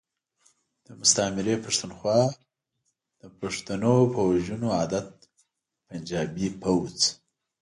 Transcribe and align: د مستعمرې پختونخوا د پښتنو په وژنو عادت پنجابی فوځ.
د 0.85 0.87
مستعمرې 0.99 1.55
پختونخوا 1.63 2.21
د 3.21 3.23
پښتنو 3.39 3.95
په 4.13 4.19
وژنو 4.29 4.69
عادت 4.79 5.07
پنجابی 5.87 6.47
فوځ. 6.61 6.97